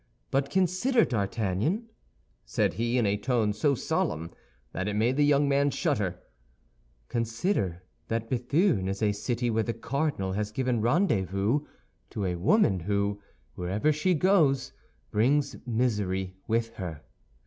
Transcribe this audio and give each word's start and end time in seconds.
But 0.31 0.49
consider, 0.49 1.05
D'Artagnan," 1.05 1.87
added 2.57 2.73
he, 2.73 2.97
in 2.97 3.05
a 3.05 3.17
tone 3.17 3.53
so 3.53 3.75
solemn 3.75 4.31
that 4.71 4.87
it 4.87 4.95
made 4.95 5.15
the 5.15 5.23
young 5.23 5.47
man 5.47 5.69
shudder, 5.69 6.23
"consider 7.07 7.83
that 8.07 8.27
Béthune 8.27 8.87
is 8.87 9.03
a 9.03 9.11
city 9.11 9.51
where 9.51 9.61
the 9.61 9.73
cardinal 9.75 10.31
has 10.31 10.49
given 10.51 10.81
rendezvous 10.81 11.67
to 12.09 12.25
a 12.25 12.33
woman 12.35 12.79
who, 12.79 13.21
wherever 13.53 13.91
she 13.91 14.15
goes, 14.15 14.73
brings 15.11 15.55
misery 15.67 16.35
with 16.47 16.73
her. 16.77 17.03